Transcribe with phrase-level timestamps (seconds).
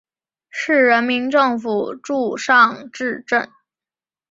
[0.49, 3.51] 市人民政府驻尚志镇。